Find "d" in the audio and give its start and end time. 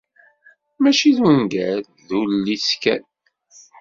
1.17-1.19, 2.07-2.09